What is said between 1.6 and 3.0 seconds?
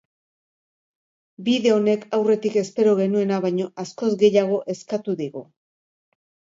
honek aurretik espero